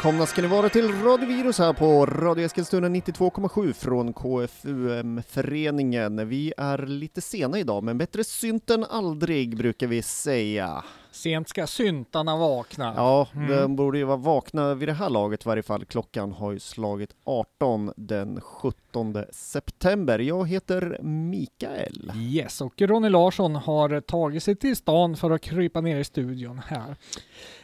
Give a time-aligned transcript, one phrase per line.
[0.00, 6.28] Välkomna ska ni vara till Radio Virus här på Radio Eskilstuna 92,7 från KFUM-föreningen.
[6.28, 10.84] Vi är lite sena idag, men bättre synt än aldrig brukar vi säga.
[11.12, 12.92] Sent ska syntarna vakna.
[12.96, 13.50] Ja, Mm.
[13.50, 15.84] de borde ju vara vakna vid det här laget i varje fall.
[15.84, 20.18] Klockan har ju slagit 18 den 17 september.
[20.18, 22.12] Jag heter Mikael.
[22.16, 26.60] Yes, och Ronny Larsson har tagit sig till stan för att krypa ner i studion
[26.66, 26.96] här.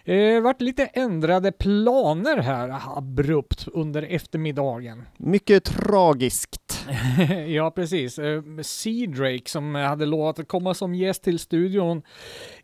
[0.06, 5.02] Det vart lite ändrade planer här abrupt under eftermiddagen.
[5.16, 6.86] Mycket tragiskt.
[7.48, 8.18] ja, precis.
[8.18, 12.02] Eh, Sea Drake som hade lovat att komma som gäst till studion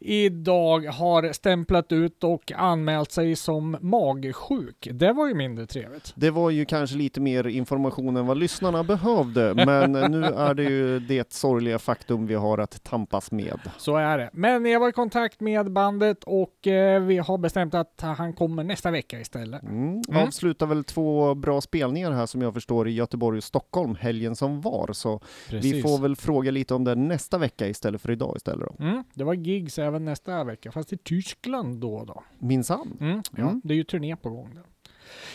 [0.01, 4.89] idag har stämplat ut och anmält sig som magsjuk.
[4.93, 6.13] Det var ju mindre trevligt.
[6.15, 10.63] Det var ju kanske lite mer information än vad lyssnarna behövde, men nu är det
[10.63, 13.61] ju det sorgliga faktum vi har att tampas med.
[13.79, 14.31] Så är det.
[14.33, 18.65] Men jag var i kontakt med bandet och eh, vi har bestämt att han kommer
[18.65, 19.63] nästa vecka istället.
[19.63, 20.03] Mm.
[20.09, 20.23] Mm.
[20.27, 24.61] Avslutar väl två bra spelningar här som jag förstår i Göteborg och Stockholm helgen som
[24.61, 28.69] var, så vi får väl fråga lite om det nästa vecka istället för idag istället
[28.79, 28.85] då.
[28.85, 32.23] Mm, det var gigs även nästa vecka, fast i Tyskland då då.
[32.39, 32.97] Minsann.
[33.01, 33.61] Mm, ja, Mm.
[33.65, 34.63] det är ju turné på gång där.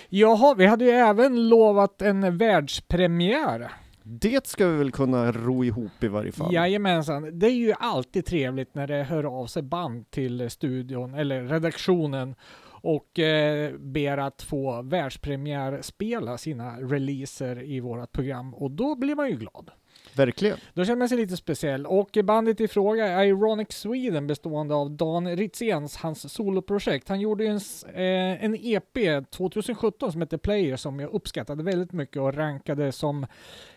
[0.10, 3.72] Jaha, vi hade ju även lovat en världspremiär.
[4.10, 6.54] Det ska vi väl kunna ro ihop i varje fall.
[6.54, 7.40] Jajamensan.
[7.40, 12.36] Det är ju alltid trevligt när det hör av sig band till studion eller redaktionen
[12.82, 19.16] och eh, ber att få världspremiär spela sina releaser i vårt program och då blir
[19.16, 19.72] man ju glad.
[20.18, 20.58] Verkligen.
[20.74, 24.92] Då känner man sig lite speciell och bandet i fråga är Ironic Sweden bestående av
[24.92, 27.10] Dan Ritzéns, hans soloprojekt.
[27.10, 27.60] Han gjorde ju en,
[27.94, 33.26] eh, en EP 2017 som hette Player som jag uppskattade väldigt mycket och rankade som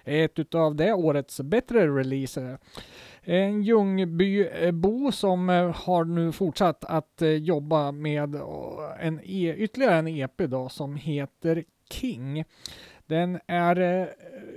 [0.05, 2.59] ett utav det årets bättre releaser.
[3.23, 8.35] En Ljungbybo eh, som eh, har nu fortsatt att eh, jobba med
[9.01, 12.45] en e- ytterligare en EP då som heter King.
[13.11, 14.09] Den är eh,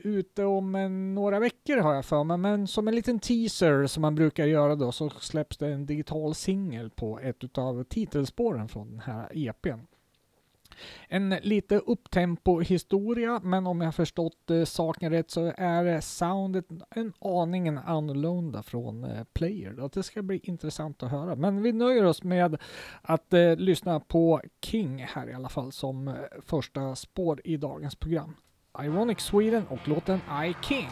[0.04, 4.02] ute om en, några veckor har jag för mig, men som en liten teaser som
[4.02, 8.92] man brukar göra då så släpps det en digital singel på ett av titelspåren från
[8.92, 9.80] den här EPn.
[11.08, 17.14] En lite upptempo historia, men om jag förstått eh, saken rätt så är soundet en
[17.20, 19.74] aningen annorlunda från eh, Player.
[19.74, 19.88] Då.
[19.88, 21.36] Det ska bli intressant att höra.
[21.36, 22.58] Men vi nöjer oss med
[23.02, 26.16] att eh, lyssna på King här i alla fall som eh,
[26.46, 28.36] första spår i dagens program.
[28.82, 30.90] Ironic Sweden och låten I King.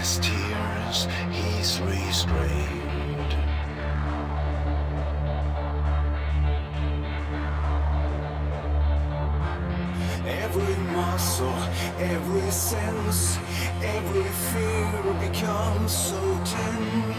[0.00, 3.34] His tears, he's restrained.
[10.26, 11.58] Every muscle,
[11.98, 13.38] every sense,
[13.82, 17.09] every fear becomes so tense.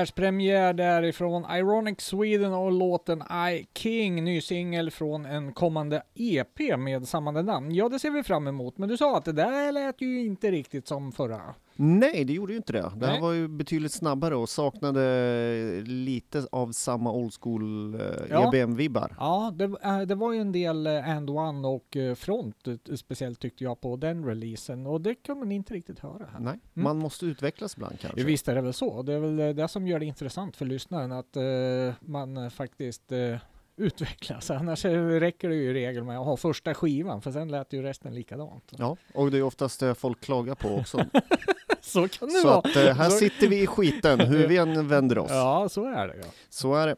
[0.00, 6.02] maiores prémios Världspremiär därifrån Ironic Sweden och låten I King, ny singel från en kommande
[6.14, 7.74] EP med samma namn.
[7.74, 10.50] Ja, det ser vi fram emot, men du sa att det där lät ju inte
[10.50, 11.54] riktigt som förra.
[11.82, 12.92] Nej, det gjorde ju inte det.
[12.96, 13.20] Det här Nej.
[13.20, 18.00] var ju betydligt snabbare och saknade lite av samma old school eh,
[18.30, 18.48] Ja.
[18.48, 19.14] EBM-vibbar.
[19.18, 22.74] Ja, det, äh, det var ju en del eh, And One och eh, Front eh,
[22.96, 26.40] speciellt tyckte jag på den releasen och det kunde man inte riktigt höra här.
[26.40, 28.24] Nej, man måste utvecklas ibland kanske.
[28.24, 29.02] Visst är det väl så.
[29.02, 31.42] Det är väl eh, det som gör det intressant för lyssnaren att eh,
[32.00, 33.36] man eh, faktiskt eh,
[33.76, 34.50] utvecklas.
[34.50, 37.72] Annars eh, räcker det ju i regel med att ha första skivan för sen lät
[37.72, 38.72] ju resten likadant.
[38.78, 41.04] Ja, och det är oftast det folk klagar på också.
[41.82, 42.58] Så kan det Så vara.
[42.58, 45.30] att eh, här Så- sitter vi i skiten, hur vi än vänder oss.
[45.34, 46.14] Ja, så är det.
[46.16, 46.24] Ja.
[46.48, 46.96] Så är det.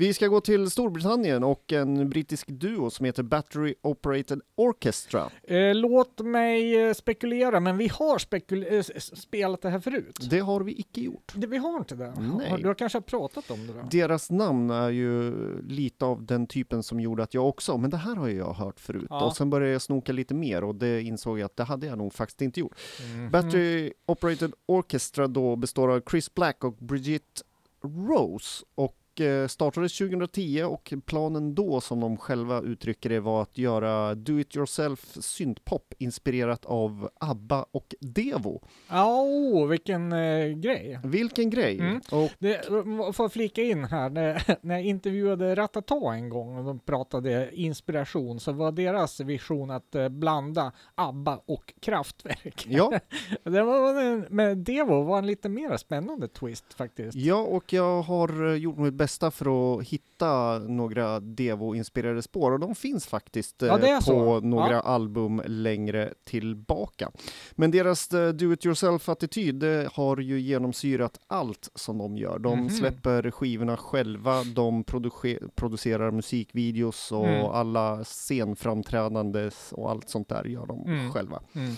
[0.00, 5.30] Vi ska gå till Storbritannien och en brittisk duo som heter Battery Operated Orchestra.
[5.42, 10.18] Eh, låt mig eh, spekulera, men vi har spekul- eh, spelat det här förut.
[10.30, 11.32] Det har vi icke gjort.
[11.36, 12.14] Det, vi har inte det?
[12.38, 12.56] Nej.
[12.62, 13.88] Du har kanske pratat om det då?
[13.90, 17.96] Deras namn är ju lite av den typen som gjorde att jag också, men det
[17.96, 19.06] här har jag hört förut.
[19.10, 19.24] Ja.
[19.26, 21.98] Och sen började jag snoka lite mer och det insåg jag att det hade jag
[21.98, 22.78] nog faktiskt inte gjort.
[23.14, 23.30] Mhm.
[23.30, 27.42] Battery Operated Orchestra då består av Chris Black och Brigitte
[27.84, 28.96] Rose och
[29.48, 34.56] startades 2010 och planen då som de själva uttrycker det var att göra do it
[34.56, 38.62] yourself syntpop inspirerat av ABBA och Devo.
[38.88, 41.00] Ja, oh, vilken eh, grej.
[41.04, 41.78] Vilken grej!
[41.78, 42.00] Mm.
[42.10, 42.66] Och Det,
[43.12, 47.50] får jag flika in här, när, när jag intervjuade Ratata en gång och de pratade
[47.52, 52.66] inspiration så var deras vision att eh, blanda ABBA och Kraftwerk.
[52.68, 53.00] ja,
[53.42, 57.16] det var en, Devo var en lite mer spännande twist faktiskt.
[57.16, 62.60] ja, och jag har eh, gjort mitt bästa för att hitta några Devo-inspirerade spår och
[62.60, 64.40] de finns faktiskt eh, Ja, är på så.
[64.40, 64.80] några Ja.
[64.80, 67.10] album längre tillbaka.
[67.52, 72.38] Men deras eh, do it yourself-attityd det har ju genomsyrat allt som de gör.
[72.38, 72.70] De Mhm.
[72.70, 77.46] släpper skivorna själva, de produce- producerar musikvideos och Mm.
[77.46, 81.12] alla scenframträdandes och allt sånt där gör de Mm.
[81.12, 81.42] själva.
[81.52, 81.74] Mm.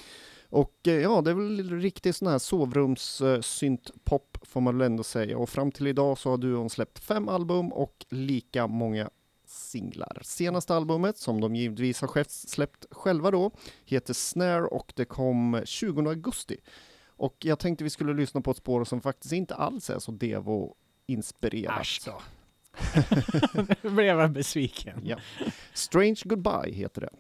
[0.51, 5.39] Och eh, ja, det är väl riktigt sån här sovrums-syntpop får man väl ändå säga.
[5.39, 9.11] Och fram till idag så har duon släppt fem album och lika många
[9.47, 10.19] singlar.
[10.23, 13.51] Senaste albumet, som de givetvis har släppt själva då,
[13.85, 16.57] heter Snare och det kom 20 augusti.
[17.07, 20.13] Och jag tänkte vi skulle lyssna på ett spår som faktiskt inte alls är så
[20.13, 22.07] Devo-inspirerat.
[22.07, 22.21] Då.
[23.83, 25.01] nu blev jag besviken.
[25.05, 25.17] Ja.
[25.73, 27.11] Strange Goodbye heter det.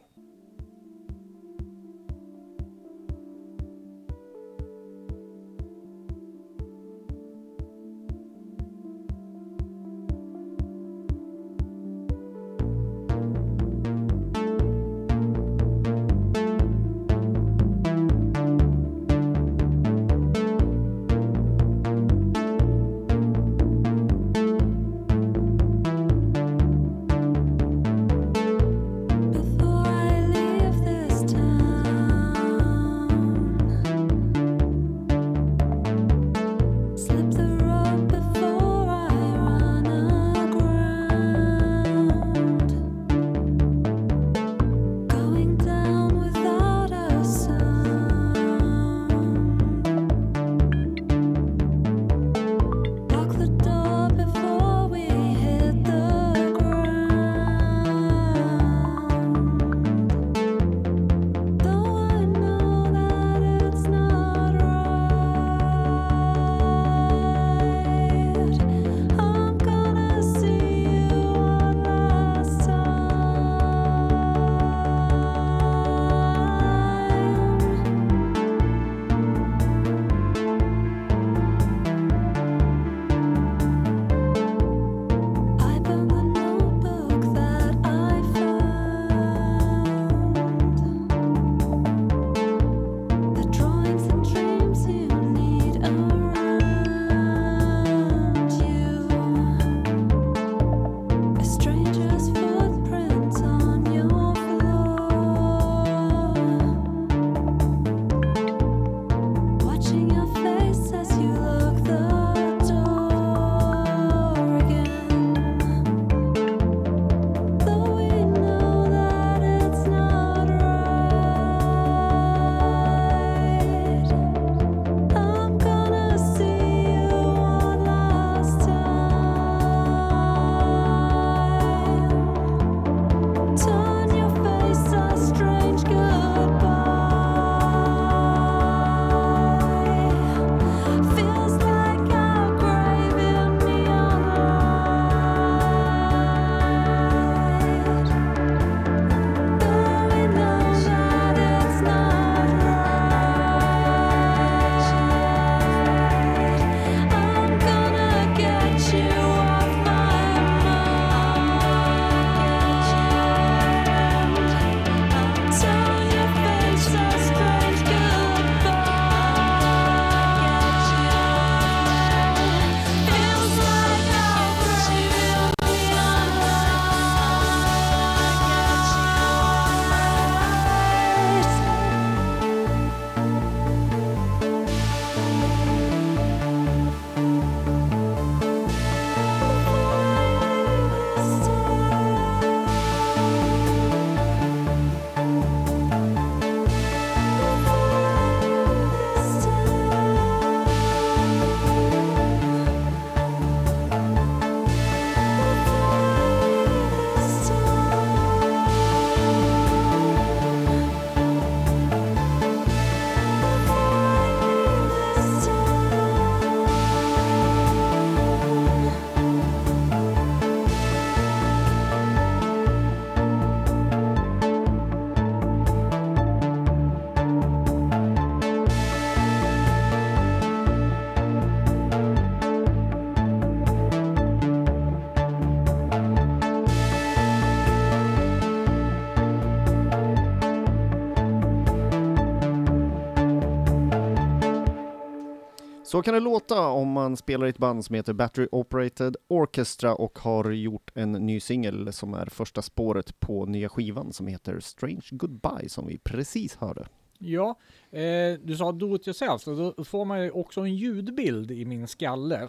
[245.92, 249.94] Så kan det låta om man spelar i ett band som heter Battery Operated Orchestra
[249.94, 254.60] och har gjort en ny singel som är första spåret på nya skivan som heter
[254.60, 256.86] Strange Goodbye som vi precis hörde.
[257.18, 257.58] Ja,
[257.90, 261.64] eh, du sa do it yourself, så då får man ju också en ljudbild i
[261.64, 262.48] min skalle.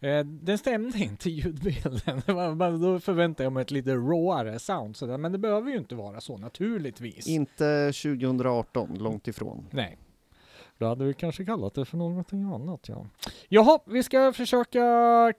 [0.00, 2.22] Eh, den stämde inte ljudbilden,
[2.80, 6.20] då förväntade jag mig ett lite råare sound sådär, men det behöver ju inte vara
[6.20, 7.26] så naturligtvis.
[7.26, 9.66] Inte 2018, långt ifrån.
[9.70, 9.98] Nej.
[10.82, 13.06] Då hade vi kanske kallat det för någonting annat ja.
[13.48, 14.82] Jaha, vi ska försöka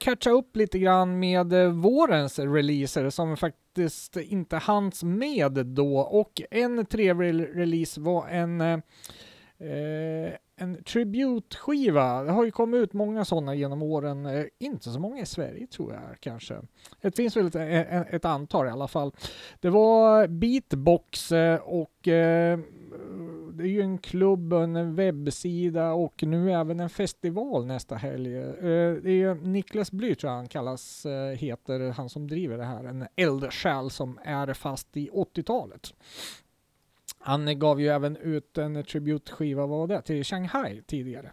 [0.00, 6.42] catcha upp lite grann med eh, vårens releaser som faktiskt inte hanns med då och
[6.50, 8.78] en trevlig release var en eh,
[9.58, 12.22] eh, en tribute-skiva.
[12.22, 14.26] Det har ju kommit ut många sådana genom åren.
[14.26, 16.54] Eh, inte så många i Sverige tror jag kanske.
[17.00, 19.12] Det finns väl ett, eh, ett, antal i alla fall.
[19.60, 21.32] Det var Beatbox
[21.62, 22.58] och eh,
[23.56, 28.36] det är ju en klubb, en webbsida och nu även en festival nästa helg.
[28.36, 32.64] Eh, det är Niklas Bly tror jag han kallas, eh, heter han som driver det
[32.64, 32.84] här.
[32.84, 35.94] En eldsjäl som är fast i 80-talet.
[37.18, 41.32] Han gav ju även ut en tributskiva, vad var det, till Shanghai tidigare.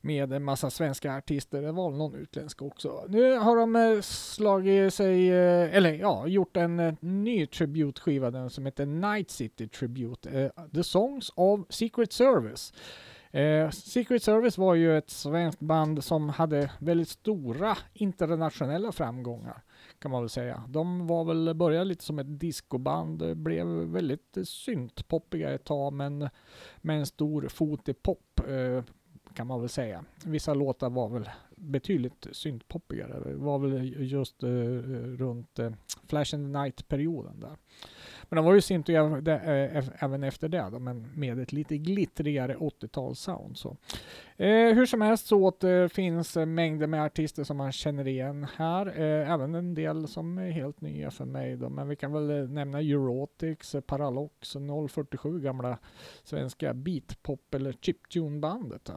[0.00, 3.04] Med en massa svenska artister, det var någon utländsk också.
[3.08, 8.50] Nu har de eh, slagit sig, eh, eller ja, gjort en eh, ny tributskiva den
[8.50, 10.50] som heter Night City Tribute.
[10.74, 12.72] The Songs of Secret Service.
[13.30, 19.62] Eh, Secret Service var ju ett svenskt band som hade väldigt stora internationella framgångar
[19.98, 20.62] kan man väl säga.
[20.68, 26.28] De var väl, började lite som ett discoband, blev väldigt syntpoppiga ett tag men
[26.76, 28.84] med en stor fot i pop eh,
[29.38, 30.04] kan man väl säga.
[30.24, 33.20] Vissa låtar var väl betydligt syntpoppigare.
[33.20, 34.48] Det var väl just uh,
[35.16, 35.70] runt uh,
[36.08, 37.56] Flash and the Night-perioden där.
[38.28, 42.56] Men de var ju synt eh, även efter det, då, men med ett lite glittrigare
[42.56, 43.54] 80-talssound.
[43.54, 43.76] Så.
[44.36, 48.86] Eh, hur som helst så återfinns mängder med artister som man känner igen här.
[48.86, 51.56] Eh, även en del som är helt nya för mig.
[51.56, 51.68] Då.
[51.68, 54.56] Men vi kan väl nämna Eurotics, Paralox,
[54.90, 55.78] 047 gamla
[56.24, 58.90] svenska beatpop eller chiptune-bandet.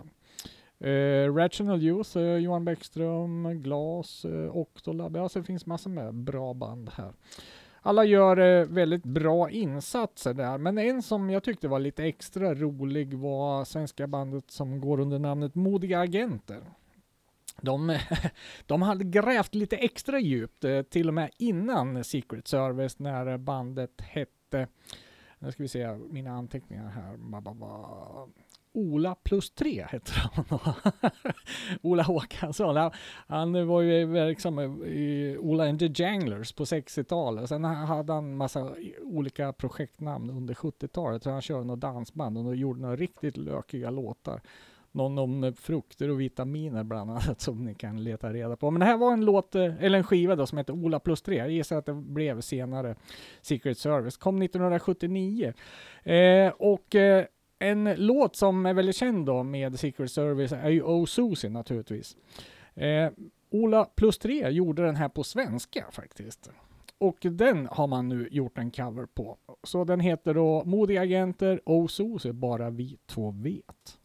[0.82, 5.16] Eh, Rational Youth, eh, Johan Bäckström, Glas, eh, Octolab.
[5.16, 7.14] Ja, det finns massor med bra band här.
[7.82, 12.56] Alla gör eh, väldigt bra insatser där, men en som jag tyckte var lite extra
[12.56, 16.62] rolig var svenska bandet som går under namnet Modiga Agenter.
[17.62, 17.98] De,
[18.66, 24.02] de hade grävt lite extra djupt, eh, till och med innan Secret Service, när bandet
[24.02, 24.68] hette
[25.40, 27.18] nu ska vi se mina anteckningar här.
[28.74, 30.60] Ola plus tre heter han.
[31.82, 32.92] Ola Håkansson.
[33.28, 37.50] Han var ju verksam i Ola and the Janglers på 60-talet.
[37.50, 41.26] Sen hade han massa olika projektnamn under 70-talet.
[41.26, 44.42] Han körde något dansband och gjorde några riktigt lökiga låtar.
[44.94, 48.72] Någon om frukter och vitaminer bland annat som ni kan leta reda på.
[48.72, 51.22] Men det här var en låt, eh, eller en skiva då som heter Ola plus
[51.22, 51.36] 3.
[51.36, 52.96] Jag gissar att det blev senare
[53.42, 54.18] Secret Service.
[54.18, 55.54] Kom 1979.
[56.04, 57.26] Eh, och eh,
[57.62, 62.18] en låt som är väldigt känd då med Secret Service är ju Oh Susie naturligtvis.
[62.76, 63.10] Eh,
[63.50, 66.50] Ola plus 3 gjorde den här på svenska faktiskt.
[66.98, 69.38] Och den har man nu gjort en cover på.
[69.64, 74.01] Så den heter då Modiga Agenter, Oh Susie, bara vi två vet.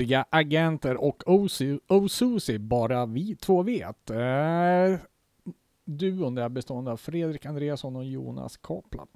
[0.00, 1.22] Modiga agenter och
[1.88, 4.10] Osusi, bara vi två vet.
[4.10, 5.00] Eh,
[5.98, 9.06] duon där bestående av Fredrik Andreasson och Jonas Kaplan.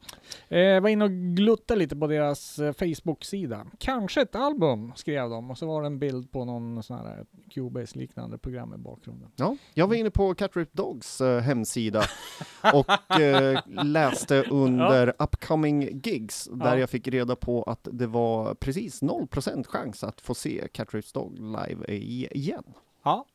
[0.49, 3.67] Eh, var inne och gluttade lite på deras eh, Facebook-sida.
[3.79, 5.51] Kanske ett album, skrev de.
[5.51, 9.31] Och så var det en bild på någon sån här Cubase-liknande program i bakgrunden.
[9.37, 12.03] Ja, jag var inne på Catrip Dogs eh, hemsida
[12.75, 16.79] och eh, läste under upcoming gigs där Ja.
[16.79, 21.39] jag fick reda på att det var precis 0% chans att få se Catrips Dog
[21.39, 22.65] live igen.
[23.05, 23.27] Ja.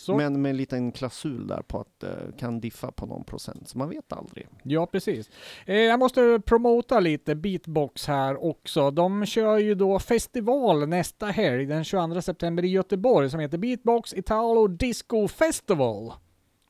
[0.00, 3.68] Så, Men med en liten klausul där på att det kan diffa på någon procent,
[3.68, 4.48] så man vet aldrig.
[4.62, 5.30] Ja, precis.
[5.66, 8.90] Eh, jag måste promota lite Beatbox här också.
[8.90, 14.14] De kör ju då festival nästa helg, den 22 september i Göteborg, som heter Beatbox
[14.14, 16.12] Italo Disco Festival.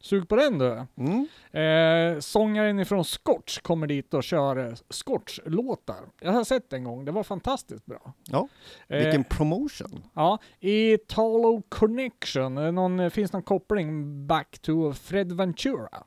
[0.00, 0.86] Sug på den du.
[0.96, 1.28] Mm.
[1.52, 6.00] Eh, sångaren ifrån Scotch kommer dit och kör eh, Scotch-låtar.
[6.20, 8.12] Jag har sett en gång, det var fantastiskt bra.
[8.30, 8.48] Ja,
[8.88, 10.04] Eh, vilken promotion!
[10.14, 16.04] Ja, i Talo Connection, eh, någon, eh, finns någon koppling back to Fred Ventura.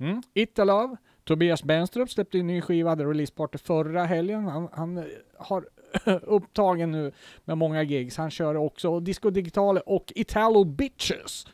[0.00, 0.22] Mm.
[0.34, 4.44] Italove, Tobias Benstrup släppte en ny skiva, hade releaseparty förra helgen.
[4.44, 5.04] Han, han eh,
[5.38, 5.68] har
[6.22, 7.12] upptagen nu
[7.44, 8.16] med många gigs.
[8.16, 11.46] Han kör också Disco Digitale och Italo Bitches.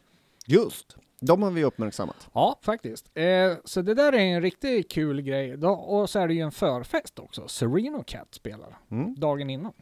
[0.47, 2.29] Just, de har vi uppmärksammat.
[2.33, 3.11] Ja, faktiskt.
[3.15, 5.57] Eh, så det där är en riktigt kul grej.
[5.57, 7.49] Då, och så är det ju en förfest också.
[7.49, 9.15] Sereno Cat spelar Mm.
[9.15, 9.73] dagen innan.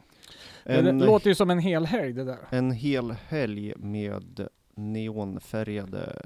[0.63, 2.37] En, det låter ju som en hel helg det där.
[2.49, 6.21] en hel helg med neonfärgade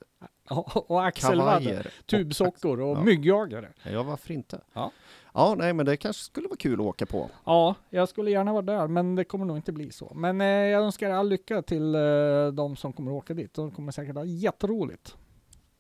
[0.88, 1.88] och axelvaddar.
[2.06, 3.04] tubsockor och Ja.
[3.04, 3.70] myggjagare.
[3.84, 4.62] Ja, varför inte?
[4.74, 4.92] Ja.
[5.34, 7.30] Ja, nej, men det kanske skulle vara kul att åka på.
[7.46, 10.12] Ja, jag skulle gärna vara där, men det kommer nog inte bli så.
[10.16, 13.54] Men eh, jag önskar all lycka till eh, de som kommer åka dit.
[13.54, 15.16] De kommer säkert ha jätteroligt.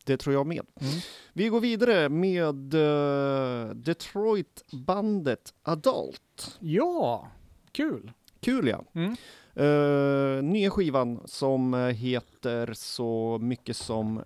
[0.05, 0.65] Det tror jag med.
[0.81, 0.93] Mm.
[1.33, 6.57] Vi går vidare med uh, Detroit-bandet Adult.
[6.59, 7.27] Ja,
[7.71, 8.11] kul.
[8.39, 8.83] Kul ja.
[8.93, 9.15] Mm.
[9.55, 14.23] Eh, nya skivan som eh, heter så mycket som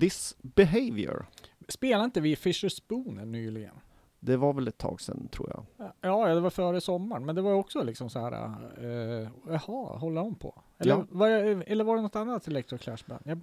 [0.00, 1.26] This Behavior.
[1.68, 3.74] Spelade inte vi Fisher Spooner nyligen?
[4.24, 5.92] Det var väl ett tag sedan tror jag.
[6.00, 8.32] Ja, det var före sommaren, men det var också liksom så här,
[8.78, 10.62] eh, jaha, håller de på?
[10.78, 11.04] Eller, Ja.
[11.10, 13.20] var, eller var det något annat Electro Clash Band?
[13.24, 13.40] Jag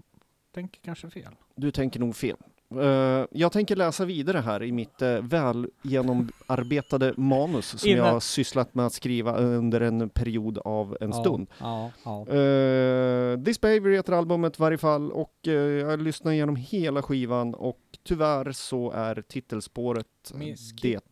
[0.52, 1.36] tänker kanske fel.
[1.56, 2.38] Du tänker nog fel.
[2.75, 8.13] Eh, jag tänker läsa vidare här i mitt uh, väl genomarbetade manus som Innan- jag
[8.13, 11.47] har sysslat med att skriva under en period av en stund.
[11.60, 12.25] Ja, ja.
[12.34, 17.53] Uh, This Behavior heter albumet i varje fall och eh, jag lyssnar igenom hela skivan
[17.55, 21.03] och tyvärr så är titelspåret Miss- det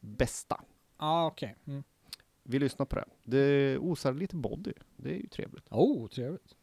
[0.00, 0.60] bästa.
[0.98, 1.56] Ja, okej.
[1.66, 1.82] Mm.
[2.44, 3.04] Vi lyssnar på det.
[3.24, 4.72] Det osar lite body.
[4.96, 5.64] Det är ju trevligt.
[5.70, 6.54] Oh, trevligt.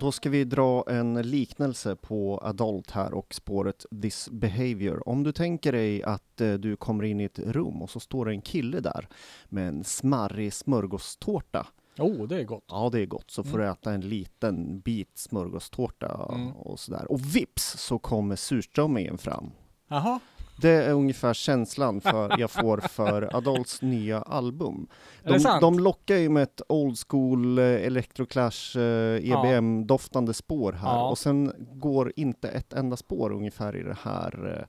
[0.00, 5.08] Då ska vi dra en liknelse på Adult här och spåret This Behavior.
[5.08, 8.24] Om du tänker dig att eh, du kommer in i ett rum och så står
[8.26, 9.08] det en kille där
[9.48, 11.66] med en smarrig smörgåstårta.
[11.98, 12.64] Oh, det är gott.
[12.68, 13.30] Ja, det är gott.
[13.30, 13.60] Så får Mm.
[13.66, 16.52] du äta en liten bit smörgåstårta Mm.
[16.52, 17.12] och sådär.
[17.12, 19.50] Och vips så kommer surströmmingen fram.
[19.88, 20.20] Jaha.
[20.60, 24.88] Det är ungefär känslan för, jag får för Adolts nya album.
[25.24, 31.08] De, de lockar ju med ett old school eh, Electroclash eh, EBM-doftande spår här Ja.
[31.10, 34.66] och sen går inte ett enda spår ungefär i det här eh,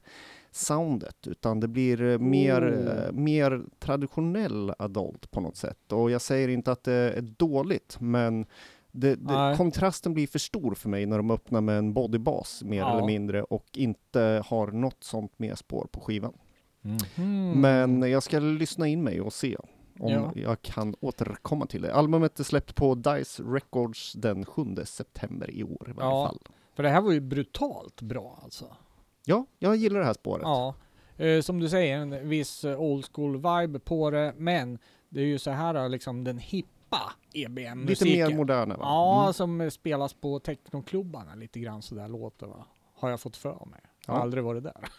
[0.51, 5.91] soundet utan det blir mer, eh, mer traditionell Adult på något sätt.
[5.91, 8.45] Och jag säger inte att det är dåligt men
[8.91, 12.77] det, det, kontrasten blir för stor för mig när de öppnar med en bodybas mer
[12.77, 12.93] Ja.
[12.93, 16.33] eller mindre och inte har något sånt mer spår på skivan.
[16.81, 17.51] Mhm.
[17.61, 19.55] Men jag ska lyssna in mig och se
[19.99, 20.31] om Ja.
[20.35, 21.93] jag kan återkomma till det.
[21.93, 26.27] Albumet är släppt på Dice Records den 7 september i år i varje Ja.
[26.27, 26.39] fall.
[26.75, 28.65] För det här var ju brutalt bra alltså.
[29.25, 30.43] Ja, jag gillar det här spåret.
[30.43, 30.73] Ja.
[31.17, 35.25] Eh, som du säger, en viss eh, old school vibe på det, men det är
[35.25, 36.69] ju så här liksom den hippa
[37.33, 38.29] Lite EBM-musiken.
[38.29, 38.83] mer moderna va?
[38.83, 39.33] Ja, Mm.
[39.33, 42.65] som spelas på technoklubbarna lite grann sådär låter va.
[42.95, 43.79] Har jag fått för mig.
[44.05, 44.23] Jag har Ja.
[44.23, 44.73] aldrig varit där.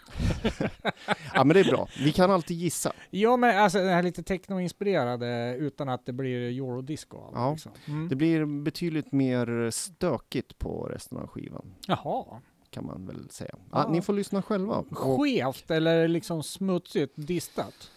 [1.34, 1.88] ja, men det är bra.
[1.98, 2.92] Vi kan alltid gissa.
[3.10, 7.52] Ja men alltså den här lite technoinspirerade utan att det blir eurodisco Ja.
[7.52, 7.72] liksom.
[7.86, 8.08] mm.
[8.08, 12.24] Det blir betydligt mer stökigt på resten av skivan, Jaha.
[12.70, 13.54] kan man väl säga.
[13.72, 14.84] Ja, ni får lyssna själva.
[14.90, 17.90] Skevt eller liksom smutsigt distat?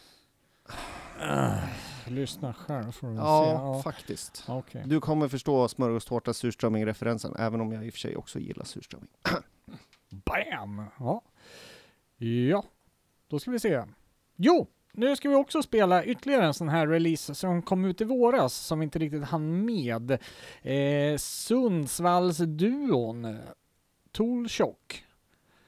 [1.21, 1.63] Uh,
[2.07, 3.49] lyssna själv får du ja, se.
[3.49, 4.43] Ja, faktiskt.
[4.47, 4.83] Okej.
[4.85, 9.09] Du kommer förstå smörgåstårta surströmming-referensen, även om jag i och för sig också gillar surströmming.
[10.09, 10.85] Bam!
[10.99, 11.21] Ja.
[12.17, 12.63] ja,
[13.27, 13.83] då ska vi se.
[14.35, 18.03] Jo, nu ska vi också spela ytterligare en sån här release som kom ut i
[18.03, 20.11] våras som vi inte riktigt hann med.
[20.61, 23.37] Eh, Sundsvallsduon
[24.11, 25.05] Toolshock.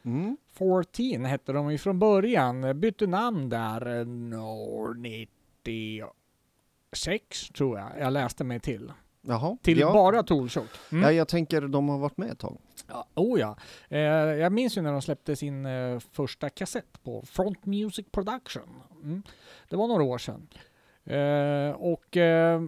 [0.05, 0.37] Mm.
[0.53, 4.05] 14 hette de ju från början, bytte namn där eh,
[4.45, 8.91] år 96 tror jag jag läste mig till.
[9.27, 9.57] Jaha.
[9.61, 9.93] Till ja.
[9.93, 10.69] bara Toolshock.
[10.91, 11.03] Mm.
[11.03, 12.57] Ja, jag tänker de har varit med ett tag.
[12.87, 13.57] Ja, oh ja.
[13.89, 18.81] Eh, jag minns ju när de släppte sin eh, första kassett på Front Music Production.
[19.03, 19.23] Mm.
[19.69, 20.47] Det var några år sedan.
[21.03, 22.61] Eh, och eh,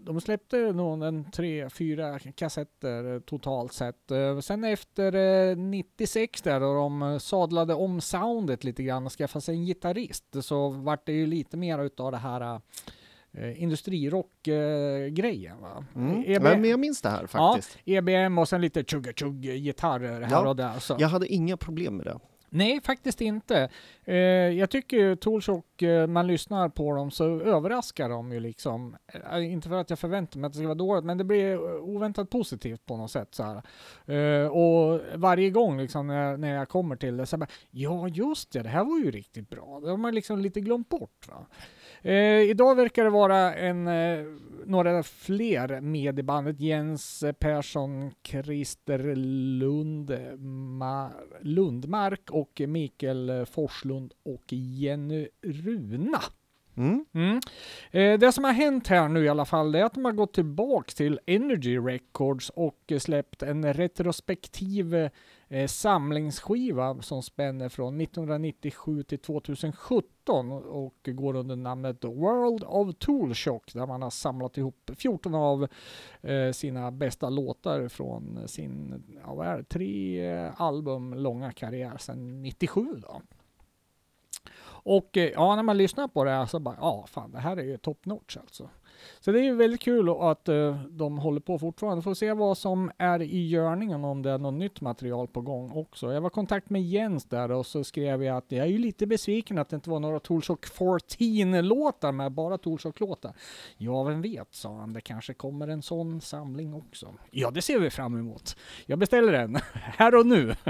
[0.00, 4.10] de släppte nog en tre, fyra kassetter eh, totalt sett.
[4.10, 5.14] Eh, sen efter
[5.50, 9.64] eh, 96 där då de eh, sadlade om soundet lite grann och skaffade sig en
[9.64, 12.60] gitarrist så vart det ju lite mer utav det här
[13.32, 15.60] eh, industrirock-grejen.
[15.60, 15.84] va?
[15.94, 16.24] Mm.
[16.26, 17.78] EB Men jag minns det här faktiskt.
[17.84, 20.48] EBM och sen lite chugga-chugg-gitarrer här Ja.
[20.48, 20.78] och där.
[20.78, 20.96] Så.
[20.98, 22.18] Jag hade inga problem med det.
[22.50, 23.68] Nej, faktiskt inte.
[24.04, 24.16] Eh,
[24.58, 28.96] jag tycker ju Toolshock, eh, man lyssnar på dem så överraskar de ju liksom.
[29.32, 31.52] Eh, inte för att jag förväntar mig att det ska vara dåligt, men det blir
[31.54, 33.34] eh, oväntat positivt på något sätt.
[33.34, 33.62] Så här.
[34.14, 38.52] Eh, och varje gång liksom när, när jag kommer till det så bara, ja just
[38.52, 39.80] det, det här var ju riktigt bra.
[39.80, 41.28] Det har man liksom lite glömt bort.
[41.28, 41.46] Va?
[42.02, 44.24] Eh, idag verkar det vara en, eh,
[44.66, 46.60] några fler med i bandet.
[46.60, 49.14] Jens Persson, Christer
[49.58, 50.10] Lund,
[50.80, 56.20] Ma- Lundmark och Mikael Forslund och Jenny Runa.
[56.76, 57.04] Mm.
[57.14, 57.40] Mm.
[57.90, 60.34] Eh, det som har hänt här nu i alla fall är att de har gått
[60.34, 65.08] tillbaks till Energy Records och släppt en retrospektiv
[65.48, 73.72] eh, samlingsskiva som spänner från 1997 till 2017 och går under namnet World of Toolshock
[73.72, 75.68] där man har samlat ihop 14 av
[76.20, 81.96] eh, sina bästa låtar från sin, ja, vad är det, tre eh, album långa karriär
[81.98, 83.22] sedan 97 då.
[84.88, 87.56] Och eh, ja, när man lyssnar på det här så bara, ja fan det här
[87.56, 88.70] är ju top notch alltså.
[89.20, 92.02] Så det är ju väldigt kul att eh, de håller på fortfarande.
[92.02, 95.72] Får se vad som är i görningen om det är något nytt material på gång
[95.72, 96.12] också.
[96.12, 98.78] Jag var i kontakt med Jens där och så skrev jag att jag är ju
[98.78, 103.32] lite besviken att det inte var några Toolshock 14-låtar med bara Toolshock-låtar.
[103.76, 104.92] Ja, vem vet, sa han.
[104.92, 107.14] Det kanske kommer en sån samling också.
[107.30, 108.56] Ja, det ser vi fram emot.
[108.86, 110.54] Jag beställer den här och nu.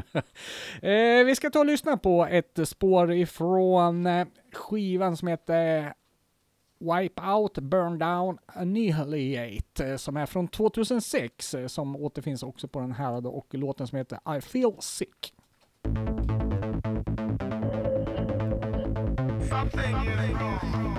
[0.83, 5.93] Eh, vi ska ta och lyssna på ett spår ifrån eh, skivan som heter
[6.79, 12.81] Wipe Out, Burn Down, Annihilate eh, som är från 2006 eh, som återfinns också på
[12.81, 15.35] den här och låten som heter I Feel Sick.
[19.51, 20.98] Something is wrong.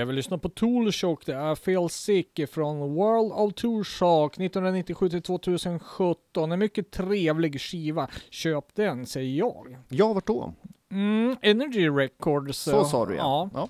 [0.00, 4.32] Jag vill lyssna på Tool Shock, det är Feel Sick från World of Tool Shock
[4.32, 6.52] 1997 till 2017.
[6.52, 8.08] En mycket trevlig skiva.
[8.30, 9.76] Köp den, säger jag.
[9.88, 10.54] Ja, vart då?
[10.90, 12.58] Mm, Energy Records.
[12.58, 13.50] Så sa du ja.
[13.54, 13.68] ja.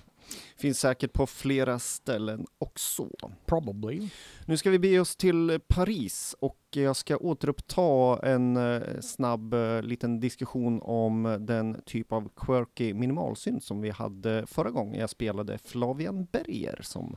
[0.57, 3.07] Finns säkert på flera ställen också.
[3.45, 4.09] Probably.
[4.45, 9.81] Nu ska vi bege oss till Paris och jag ska återuppta en eh, snabb eh,
[9.81, 15.57] liten diskussion om den typ av quirky minimalsynt som vi hade förra gången jag spelade
[15.57, 17.15] Flavian Berger som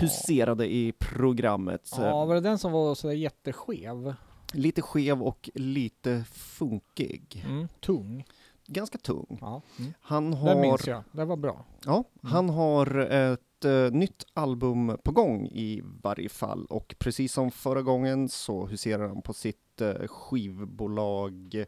[0.00, 1.90] huserade i programmet.
[1.98, 4.14] Ja, var det den som var sådär jätteskev?
[4.52, 7.44] Lite skev och lite funkig.
[7.48, 8.24] Mm, tung.
[8.66, 9.38] Ganska tung.
[9.40, 9.92] Ja, mm.
[10.00, 11.02] Han Den har, minns jag.
[11.12, 11.64] Det var bra.
[11.84, 12.32] ja, Mm.
[12.34, 17.82] han har ett eh, nytt album på gång i varje fall och precis som förra
[17.82, 21.64] gången så huserar han på sitt eh, skivbolag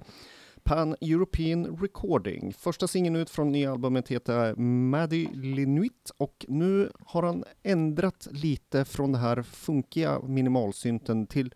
[0.65, 2.53] Pan European Recording.
[2.53, 8.85] Första singeln ut från nya albumet heter Maddie Linuit och nu har han ändrat lite
[8.85, 11.55] från det här funkiga minimalsynten till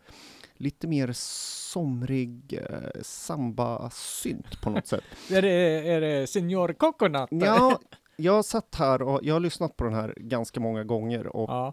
[0.54, 5.04] lite mer somrig eh, samba-synt på något sätt.
[5.30, 7.28] Är det, är det Senior Coconut?
[7.30, 7.80] Ja,
[8.20, 11.72] jag satt här och jag har lyssnat på den här ganska många gånger och Ja.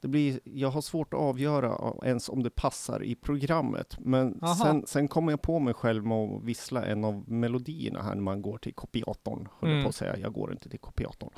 [0.00, 3.96] det blir, jag har svårt att avgöra ens om det passar i programmet.
[4.00, 4.54] Men Aha.
[4.54, 8.22] sen, sen kommer jag på mig själv med att vissla en av melodierna här när
[8.22, 9.82] man går till kopiatorn, höll Mm.
[9.82, 10.16] på att säga.
[10.18, 11.30] Jag går inte till kopiatorn.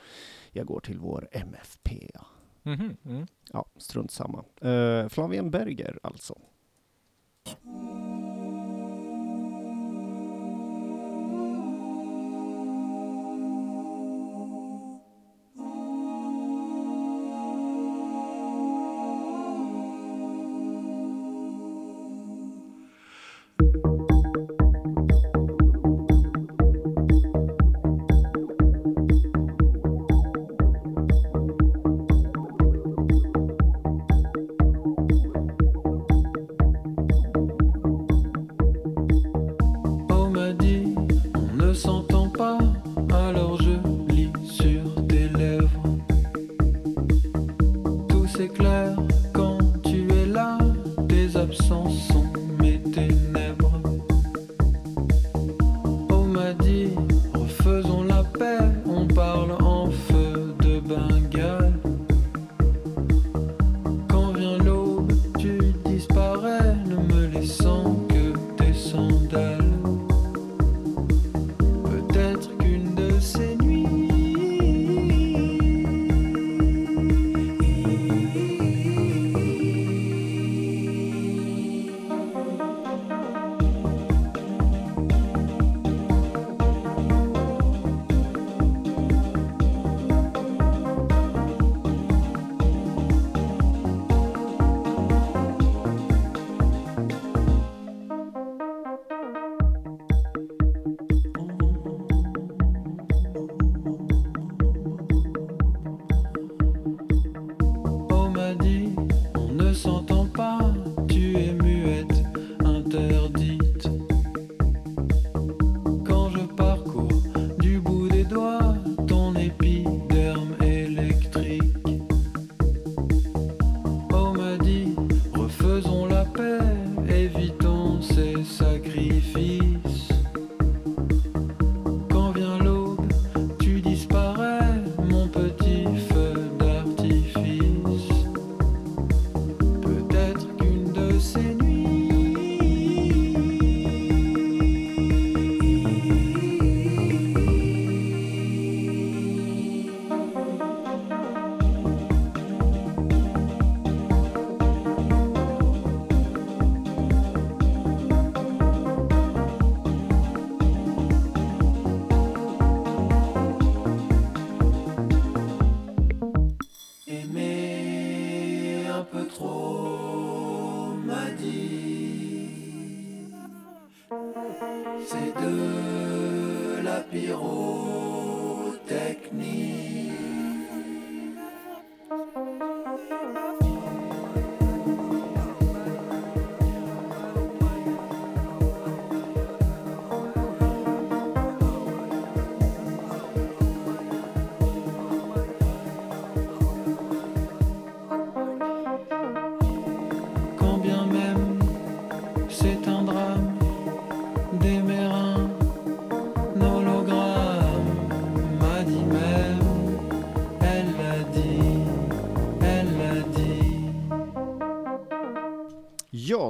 [0.51, 2.11] Jag går till vår MFP.
[2.62, 3.26] Mhm, mm.
[3.53, 4.45] Ja, strunt samma.
[4.64, 6.35] Uh, Flavien Berger alltså.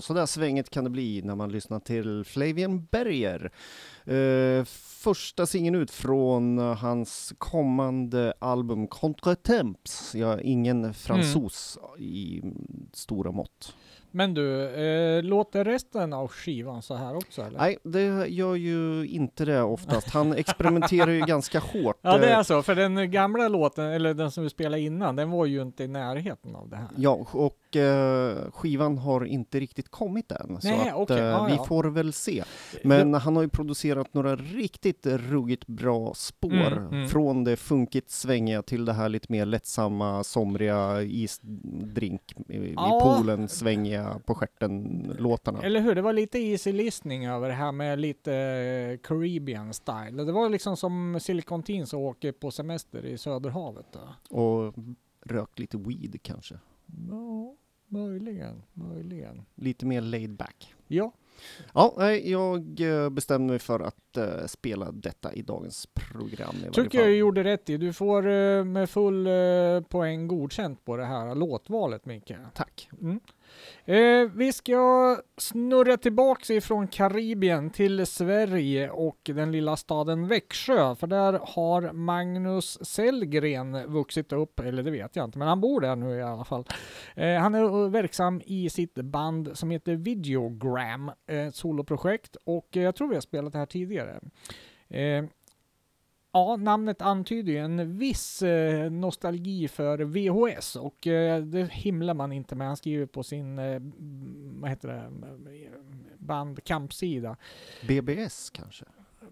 [0.03, 3.53] Så där svänget kan det bli när man lyssnar till Flavian Berger.
[4.05, 4.64] Eh,
[5.03, 10.14] första singeln ut från eh, hans kommande album Contretemps.
[10.14, 13.74] Jag är ingen fransos i mm, stora mått.
[14.14, 17.59] Men du, eh, låter resten av skivan så här också eller?
[17.59, 20.11] Nej, det gör ju inte det oftast.
[20.11, 21.98] Han experimenterar ju ganska hårt.
[22.03, 25.16] Ja det Eh, är så, för den gamla låten, eller den som vi spelade innan,
[25.16, 26.88] den var ju inte i närheten av det här.
[26.96, 30.61] Ja, och eh, skivan har inte riktigt kommit än.
[30.61, 31.64] så Nej, att, okej, eh, ja, vi ja.
[31.64, 32.45] får väl se.
[32.85, 36.73] Men han har ju producerat några riktigt ruggigt bra spår.
[36.73, 37.09] Mm, mm.
[37.09, 43.01] Från det funkigt svängiga till det här lite mer lättsamma, somriga isdrink i, i Ja.
[43.16, 45.62] poolen, svängiga på stjärten-låtarna.
[45.62, 45.95] Eller hur?
[45.95, 50.25] Det var lite easy listening över det här med lite eh, Caribbean style.
[50.25, 53.87] Det var liksom som Silicon Teens åker på semester i Söderhavet.
[53.93, 54.37] Då.
[54.39, 54.75] Och
[55.25, 56.55] rök lite weed kanske.
[57.09, 57.55] Ja,
[57.88, 59.43] möjligen, möjligen.
[59.55, 60.74] Lite mer laid back.
[60.88, 61.12] Ja,
[61.74, 66.55] Ja, jag eh, bestämde mig för att eh, spela detta i dagens program.
[66.68, 67.76] I tycker jag gjorde rätt i.
[67.76, 69.28] Du får eh, med full
[69.88, 72.32] poäng godkänt på det här låtvalet, Micke.
[72.55, 72.88] Tack.
[73.01, 73.20] Mm.
[73.85, 81.07] Eh, vi ska snurra tillbaks ifrån Karibien till Sverige och den lilla staden Växjö, för
[81.07, 85.97] där har Magnus Sellgren vuxit upp, eller det vet jag inte, men han bor där
[85.97, 86.64] nu i alla fall.
[87.14, 93.09] Eh, han är verksam i sitt band som heter Videogram, ett soloprojekt, och jag tror
[93.09, 94.20] vi har spelat det här tidigare.
[94.89, 95.24] Eh,
[96.33, 102.33] Ja, namnet antyder ju en viss eh, nostalgi för VHS och eh, det himlar man
[102.33, 102.66] inte med.
[102.66, 103.83] Han skriver på sin, eh,
[104.61, 105.11] vad heter det,
[106.18, 107.37] bandkampsida.
[107.89, 108.85] BBS kanske?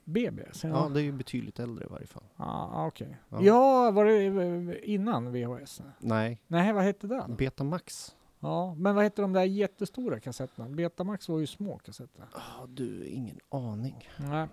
[0.04, 0.64] BBS?
[0.64, 2.22] Ja, Ja, det är ju betydligt äldre i varje fall.
[2.36, 3.16] ah, okej.
[3.28, 3.38] Ja.
[3.42, 3.90] Ja.
[3.90, 5.82] var det eh, innan VHS?
[5.98, 7.24] Nej, Nej, vad hette det?
[7.38, 8.16] Betamax.
[8.40, 10.68] Ja, men vad hette de där jättestora kassetterna?
[10.68, 12.24] Betamax var ju små kassetter.
[12.32, 14.08] Ah, du, ingen aning.
[14.16, 14.48] Nej.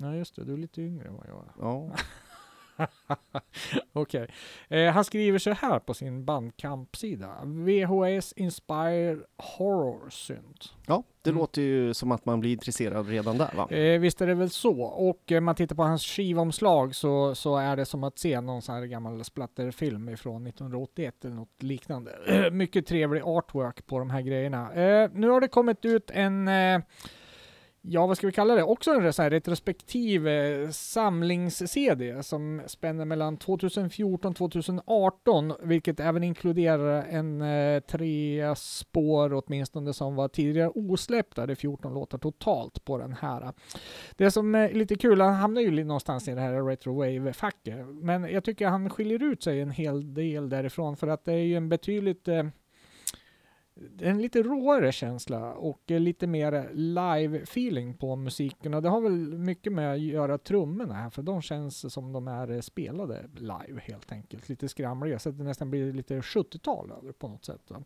[0.00, 0.44] Nej, just det.
[0.44, 1.52] Du är lite yngre än vad jag är.
[1.60, 1.90] Ja,
[3.92, 4.28] Okej.
[4.68, 7.36] Eh, han skriver så här på sin bandkampsida.
[7.44, 10.74] VHS Inspire Horror Synt.
[10.86, 11.40] ja det Mm.
[11.40, 13.68] låter ju som att man blir intresserad redan där va?
[13.70, 14.80] Eh, visst är det väl så.
[14.82, 18.62] Och eh, man tittar på hans skivomslag så, så är det som att se någon
[18.62, 22.18] sån här gammal splatterfilm ifrån 1981 eller något liknande.
[22.52, 24.72] Mycket trevlig artwork på de här grejerna.
[24.74, 26.80] Eh, nu har det kommit ut en eh,
[27.90, 28.62] Ja, vad ska vi kalla det?
[28.62, 37.04] Också en sån här retrospektiv eh, samlings-CD som spänner mellan 2014 2018, vilket även inkluderar
[37.10, 41.46] en eh, tre spår åtminstone som var tidigare osläppta.
[41.46, 43.52] Det är 14 låtar totalt på den här.
[44.16, 48.32] Det som är lite kul, han hamnar ju någonstans i det här retro wave-facket, men
[48.32, 51.56] jag tycker han skiljer ut sig en hel del därifrån för att det är ju
[51.56, 52.44] en betydligt eh,
[54.00, 59.72] en lite råare känsla och lite mer live-feeling på musiken och det har väl mycket
[59.72, 64.48] med att göra trummorna här för de känns som de är spelade live helt enkelt.
[64.48, 67.70] Lite skramliga så att det nästan blir lite 70-tal över på något sätt.
[67.70, 67.84] Va?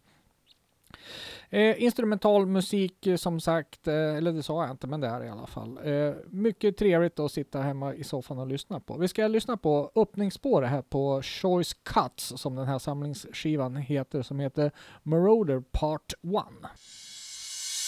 [1.50, 5.20] Eh, instrumental musik eh, som sagt, eh, eller det sa jag inte men det är
[5.20, 5.78] det i alla fall.
[5.84, 8.96] Eh, mycket trevligt att sitta hemma i soffan och lyssna på.
[8.96, 14.40] Vi ska lyssna på öppningsspåret här på Choice Cuts som den här samlingsskivan heter som
[14.40, 14.70] heter
[15.02, 16.70] Marauder Part 1.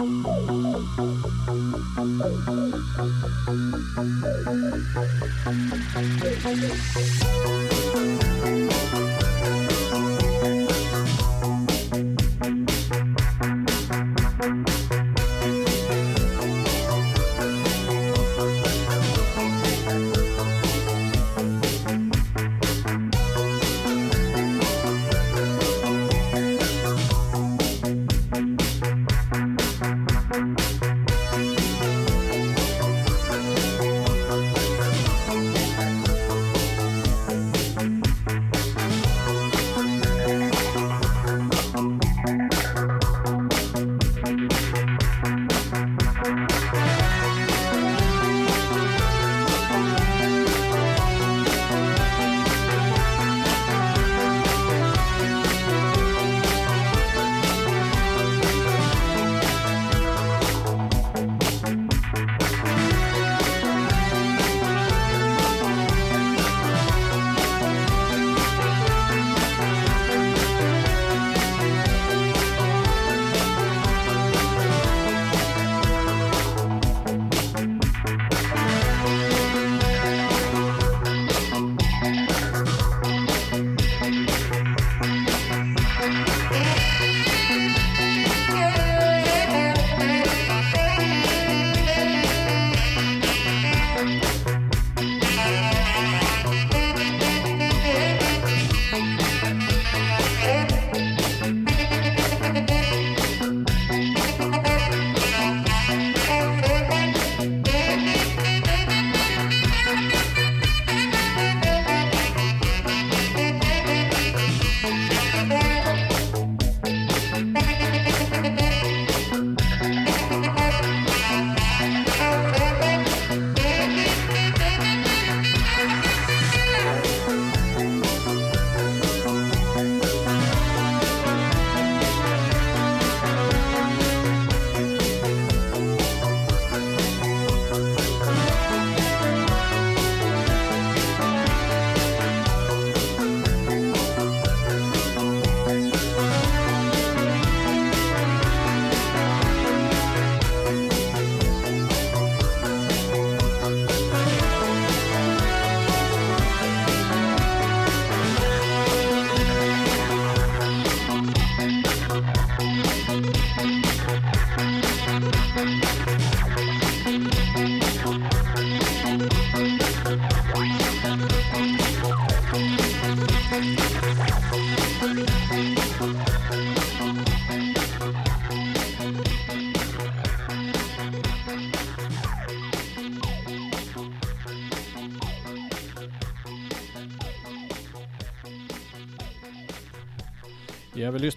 [0.00, 0.24] Thank
[8.94, 9.09] you.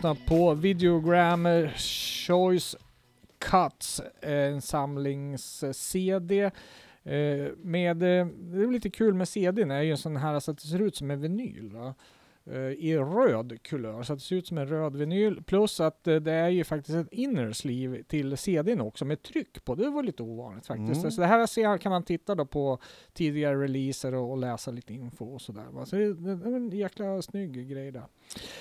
[0.03, 1.47] Lyssnar på Videogram
[2.27, 2.75] Choice
[3.39, 6.43] Cuts, en samlings-CD.
[7.03, 10.51] Eh, med, eh, det är lite kul med CDn, är ju en sån här så
[10.51, 11.69] att det ser ut som en vinyl.
[11.73, 11.95] Va?
[12.45, 15.43] Eh, I röd kulör, så att det ser ut som en röd vinyl.
[15.43, 19.65] Plus att eh, det är ju faktiskt ett inner sleeve till CDn också med tryck
[19.65, 19.75] på.
[19.75, 20.99] Det var lite ovanligt faktiskt.
[20.99, 21.11] Mm.
[21.11, 22.79] Så det här ser, kan man titta då på
[23.13, 25.85] tidigare releaser och, och läsa lite info och sådär.
[25.85, 28.05] Så det, det är en jäkla snygg grej där.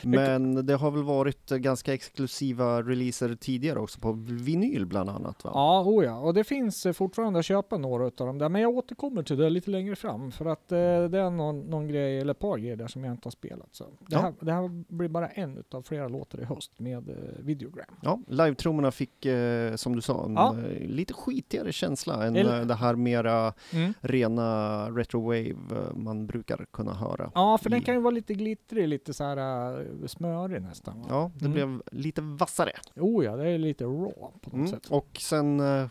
[0.02, 5.44] Men det har väl varit eh, ganska exklusiva releaser tidigare också på vinyl bland annat
[5.44, 5.50] va?
[5.54, 8.70] Ja, oh ja, och det finns fortfarande att köpa några utav dem där, men jag
[8.70, 12.30] återkommer till det lite längre fram för att eh, det är någon, någon grej, eller
[12.30, 13.71] ett par grejer där som jag inte har spelat.
[13.74, 14.20] Så det, Ja.
[14.20, 17.86] här, det här blir bara en utav flera låtar i höst med eh, Videogram.
[18.02, 20.56] Ja, live-trummorna fick eh, som du sa en Ja.
[20.58, 23.94] eh, lite skitigare känsla än Eller- eh, det här mera Mm.
[24.00, 27.30] rena retrowave eh, man brukar kunna höra.
[27.34, 31.00] Ja, för den i- kan ju vara lite glittrig, lite så här uh, smörig nästan.
[31.00, 31.06] Va?
[31.08, 31.52] Ja, det Mm.
[31.52, 32.72] blev lite vassare.
[32.96, 34.66] Oh ja, det är lite raw på något Mm.
[34.66, 34.86] sätt.
[34.90, 35.86] Och sen eh,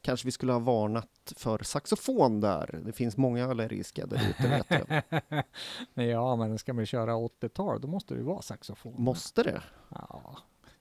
[0.00, 2.80] kanske vi skulle ha varnat för saxofon där.
[2.84, 5.02] Det finns många allergiska där ute vet jag.
[6.08, 8.94] ja, men ska man köra 80-tal, då måste det ju vara saxofon.
[8.98, 9.62] Måste det?
[9.88, 10.36] Ja.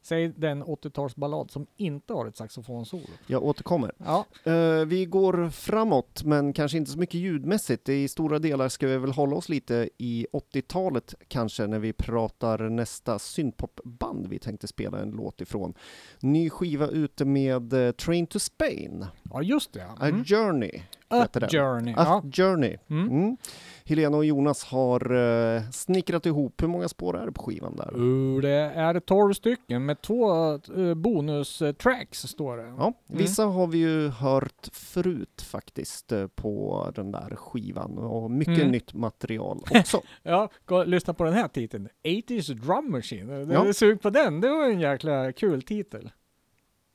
[0.08, 3.04] Säg den 80-talsballad som inte har ett saxofonsolo.
[3.28, 3.92] Jag återkommer.
[3.98, 7.90] Ja, Eh, vi går framåt, men kanske inte så mycket ljudmässigt.
[7.90, 12.70] I stora delar ska vi väl hålla oss lite i 80-talet kanske när vi pratar
[12.70, 15.74] nästa syntpopband vi tänkte spela en låt ifrån.
[16.20, 19.86] Ny skiva ute med eh, Train to Spain, ja just det.
[19.86, 20.24] A Mm.
[20.26, 20.82] Journey.
[21.10, 21.28] A.
[21.52, 21.94] Journey.
[21.98, 22.24] A Ja.
[22.44, 22.78] Journey.
[22.90, 23.10] Mm.
[23.10, 23.38] Mm.
[23.86, 27.98] Helena och Jonas har uh, snickrat ihop, hur många spår är det på skivan där?
[27.98, 32.74] Uh, det är 12 stycken med två uh, bonustracks står det.
[32.78, 38.58] Ja, vissa har vi ju hört förut faktiskt eh, på den där skivan och mycket
[38.58, 38.72] Mm.
[38.72, 40.02] nytt material också.
[40.24, 41.90] Ja, gå, lyssna på den här titeln.
[42.04, 43.52] 80s Drum Machine.
[43.52, 43.74] Ja.
[43.74, 46.10] Sug på den, det var en jäkla kul titel.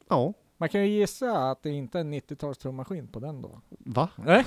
[0.08, 0.32] Ja,
[0.62, 3.60] Man kan ju gissa att det inte är en 90-tals trummaskin på den då.
[3.78, 4.08] va?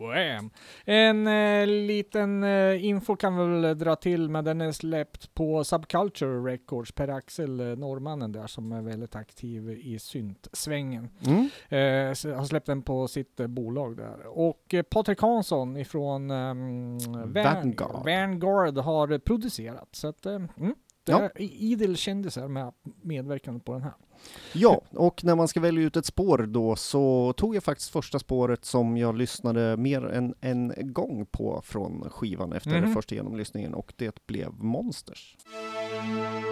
[0.00, 0.50] Wham!
[0.84, 5.64] En eh, liten eh, info kan vi väl dra till med den är släppt på
[5.64, 11.08] Subculture Records, Per Axel, eh, norrmannen där som är väldigt aktiv i syntsvängen.
[11.26, 11.40] Mm.
[11.68, 14.26] Eh, har släppt den på sitt eh, bolag där.
[14.26, 16.98] Och eh, Patrik Hansson ifrån um,
[17.32, 18.04] Vanguard.
[18.04, 19.88] Vanguard har producerat.
[19.92, 20.74] Så att, eh, mm,
[21.04, 21.20] det Ja.
[21.22, 22.72] är idel kändisar med
[23.02, 23.92] medverkande på den här.
[24.52, 28.18] Ja, och när man ska välja ut ett spår då så tog jag faktiskt första
[28.18, 32.94] spåret som jag lyssnade mer än en gång på från skivan efter Mhm.
[32.94, 35.36] första genomlyssningen och det blev Monsters.
[35.42, 36.45] It's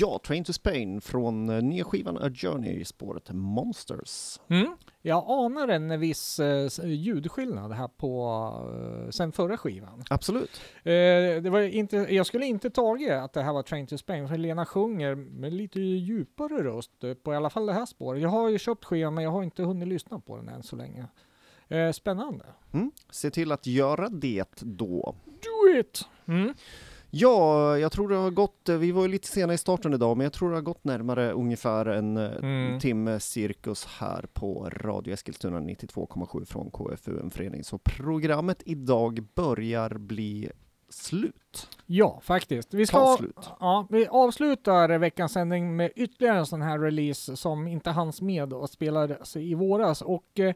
[0.00, 4.40] Ja, Train to Spain från eh, nya skivan A Journey i spåret Monsters.
[4.48, 4.76] Mm.
[5.02, 8.24] Jag anar en viss eh, ljudskillnad här på
[9.04, 10.04] eh, sen förra skivan.
[10.10, 10.60] Absolut.
[10.82, 14.38] Det var inte, jag skulle inte tagit att det här var Train to Spain, för
[14.38, 16.92] Lena sjunger med lite djupare röst
[17.22, 18.22] på i alla fall det här spåret.
[18.22, 20.76] Jag har ju köpt skivan men jag har inte hunnit lyssna på den än så
[20.76, 21.06] länge.
[21.92, 22.44] Spännande.
[22.72, 22.92] Mm.
[23.10, 25.14] Se till att göra det då.
[25.24, 26.08] Do it!
[26.26, 26.54] Mm.
[27.12, 30.24] Ja, jag tror det har gått, vi var ju lite sena i starten idag, men
[30.24, 32.80] jag tror det har gått närmare ungefär en eh, Mm.
[32.80, 37.64] timme cirkus här på Radio Eskilstuna 92,7 från KFUM Förening.
[37.64, 40.50] Så programmet idag börjar bli
[40.90, 41.68] slut.
[41.86, 42.74] Ja, faktiskt.
[42.74, 43.50] Vi, ska, Ta slut.
[43.60, 48.52] ja, vi avslutar veckans sändning med ytterligare en sån här release som inte hanns med
[48.52, 50.02] och spelades i våras.
[50.02, 50.54] Och eh,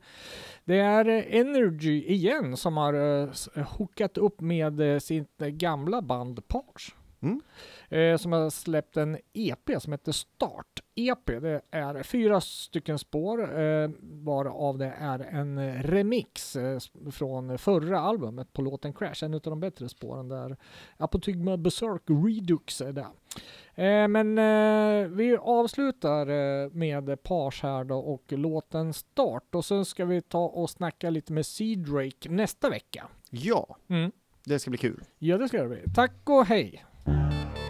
[0.65, 1.05] det är
[1.35, 3.29] Energy igen som har eh,
[3.67, 6.95] hookat upp med eh, sitt gamla band Pars.
[7.25, 7.41] Mm.
[7.89, 11.27] Eh, som har släppt en EP som heter Start EP.
[11.27, 16.79] Det är fyra stycken spår eh, varav det är en remix eh,
[17.11, 19.25] från förra albumet på låten Crash.
[19.25, 20.57] En av de bättre spåren där
[20.97, 23.07] Apotygma Berserk Redux är där.
[23.75, 29.85] Eh, men eh, vi avslutar eh, med Pars här då och låten Start och sen
[29.85, 33.09] ska vi ta och snacka lite med Sea Drake nästa vecka.
[33.31, 34.13] Ja, Mm.
[34.45, 35.05] det ska bli kul.
[35.19, 35.83] Ja, det ska det bli.
[35.95, 36.85] Tack och hej!
[37.07, 37.64] Bye.